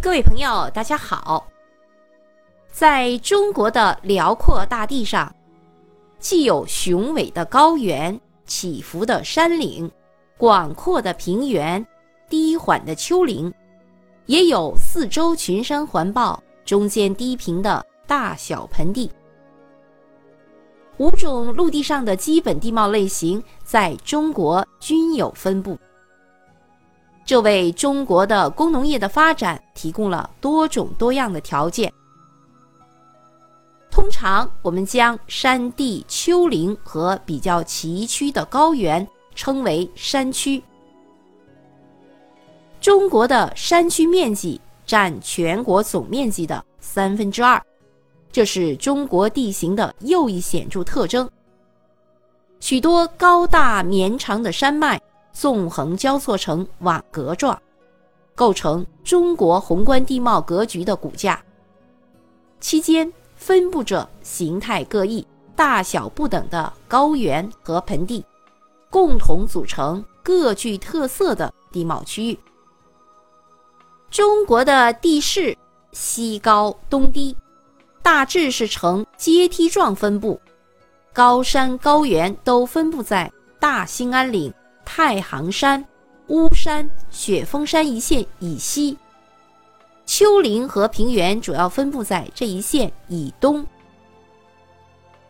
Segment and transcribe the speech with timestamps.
[0.00, 1.44] 各位朋友，大家好。
[2.70, 5.34] 在中国的辽阔大地上，
[6.20, 9.90] 既有雄伟的高原、起伏的山岭、
[10.36, 11.84] 广阔的平原、
[12.30, 13.52] 低缓的丘陵，
[14.26, 19.10] 也有四周群山环抱、中间低平的大小盆地。
[20.98, 25.76] 五种陆地上的基本地貌类型在中国均有分布。
[27.28, 31.92] 这为中国的工农业的发展提供了多种多样的条件。
[33.90, 40.62] 通常，我们将山地、丘陵和比较崎岖的高原称为山区。
[42.80, 47.62] 中国的山区面积占全国总面积的三分之二，
[48.32, 51.28] 这是中国地形的又一显著特征。
[52.58, 54.98] 许多高大绵长的山脉。
[55.38, 57.56] 纵横交错成网格状，
[58.34, 61.40] 构成中国宏观地貌格局的骨架。
[62.58, 68.24] 期间分布着形态各异、大小不等的高原和盆地，
[68.90, 72.36] 共同组成各具特色的地貌区域。
[74.10, 75.56] 中国的地势
[75.92, 77.36] 西高东低，
[78.02, 80.40] 大致是呈阶梯状分布，
[81.12, 84.52] 高山高原都分布在大兴安岭。
[84.90, 85.84] 太行山、
[86.28, 88.96] 巫山、雪峰山一线以西，
[90.06, 93.64] 丘陵和平原主要分布在这一线以东。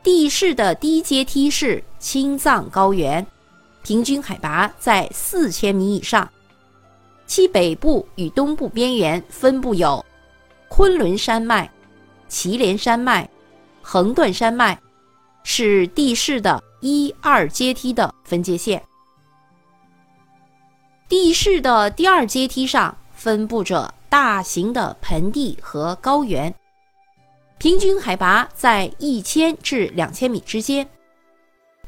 [0.00, 3.26] 地势的低阶梯是青藏高原，
[3.82, 6.30] 平均海拔在四千米以上，
[7.26, 10.02] 其北部与东部边缘分布有
[10.68, 11.68] 昆仑山脉、
[12.28, 13.28] 祁连山脉、
[13.82, 14.80] 横断山脉，
[15.42, 18.80] 是地势的一二阶梯的分界线。
[21.08, 26.54] 地势的第二阶梯上分布着大型的盆地和高原，
[27.56, 30.86] 平均海拔在一千至两千米之间。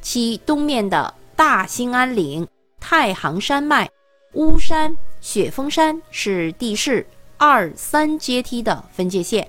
[0.01, 2.47] 其东面的大兴安岭、
[2.79, 3.87] 太行山脉、
[4.33, 7.05] 巫山、雪峰山是地势
[7.37, 9.47] 二三阶梯的分界线。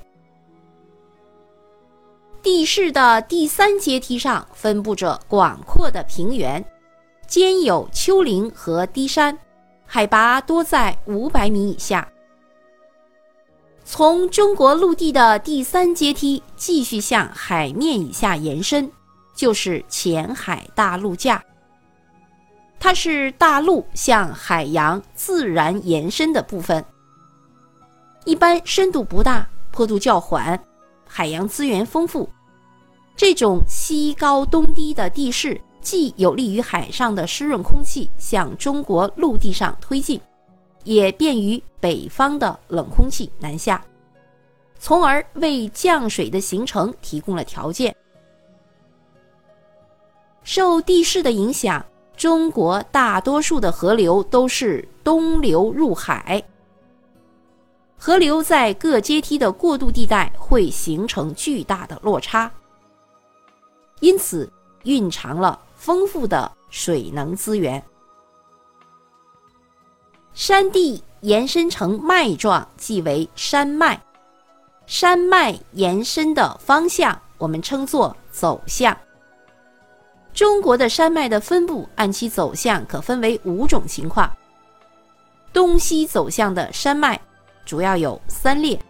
[2.43, 6.63] 地势的第三阶梯上分布着广阔的平原，
[7.27, 9.39] 兼有丘陵和低山。
[9.95, 12.09] 海拔多在五百米以下。
[13.85, 18.91] 从中国陆地的第三阶梯继续向海面以下延伸，
[19.35, 21.45] 就是前海大陆架。
[22.81, 26.83] 它是大陆向海洋自然延伸的部分，
[28.25, 30.59] 一般深度不大，坡度较缓，
[31.07, 32.27] 海洋资源丰富。
[33.15, 35.61] 这种西高东低的地势。
[35.83, 40.19] 既有利于海上的湿润空气向中国陆地上推进，
[40.85, 43.85] 也便于北方的冷空气南下，
[44.79, 47.95] 从而为降水的形成提供了条件。
[50.45, 51.85] 受地势的影响，
[52.17, 56.43] 中国大多数的河流都是东流入海，
[57.99, 62.51] 河流在各阶梯的过渡地带会形成巨大的落差，
[64.01, 64.49] 因此
[64.85, 65.61] 蕴藏了。
[65.83, 67.83] 丰富的水能资源，
[70.33, 74.01] 山地延伸成脉状，即为山脉。
[74.87, 78.97] 山脉延伸的方向，我们称作走向。
[80.33, 84.33] 中国的山脉的分布，按其走向可分为五种情况。
[85.53, 87.21] 东西走向的山脉
[87.67, 88.81] 主要有三列：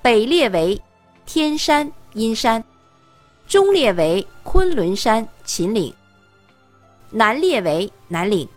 [0.00, 0.80] 北列为
[1.26, 2.62] 天山、阴山。
[3.48, 5.92] 中列为昆仑山、秦岭，
[7.10, 8.48] 南列为南岭。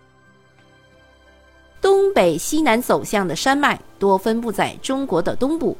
[1.81, 5.76] 东北、西南走向的山脉多分布在中国的东部，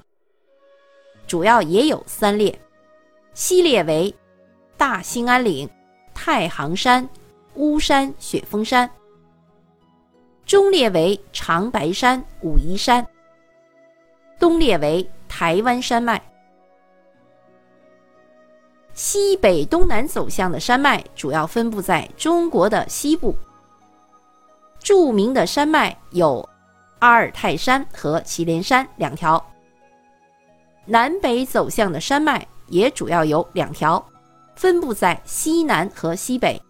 [1.28, 2.60] 主要也有三列：
[3.36, 4.12] 西列为
[4.76, 5.70] 大兴安岭、
[6.16, 7.08] 太行山、
[7.54, 8.90] 巫山、雪峰山；
[10.48, 13.06] 中列为长白山、武夷山；
[14.40, 16.20] 东列为台湾山脉。
[18.94, 23.36] 西北、东南走向的山脉主要分布在中国的西部。
[24.80, 26.48] 著名的山脉有
[27.00, 29.44] 阿尔泰山和祁连山两条。
[30.86, 34.04] 南北走向的山脉也主要有两条，
[34.56, 36.62] 分布在西南和西北，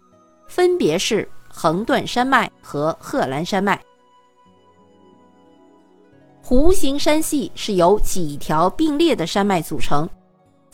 [0.48, 3.78] 分别是横断山脉和贺兰山脉。
[6.42, 10.08] 弧形山系是由几条并列的山脉组成。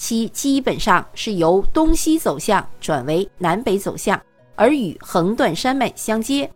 [0.00, 4.18] 其基本上是由东西走向转为南北走向，
[4.56, 6.50] 而与横断山脉相接。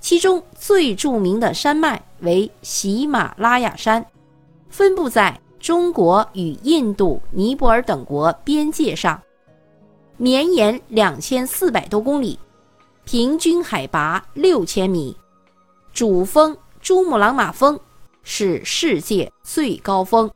[0.00, 4.02] 其中最著名的山脉为喜马拉雅山，
[4.70, 9.20] 分布在中国与印度、尼泊尔等国边界上，
[10.16, 12.38] 绵延两千四百多公里，
[13.04, 15.14] 平均海拔六千米，
[15.92, 17.78] 主峰珠穆朗玛峰
[18.22, 20.30] 是世界最高峰。